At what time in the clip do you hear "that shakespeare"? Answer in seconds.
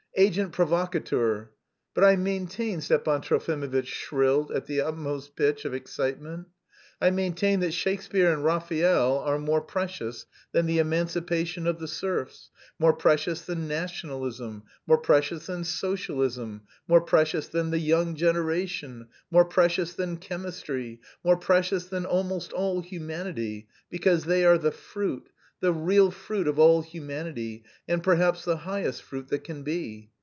7.61-8.31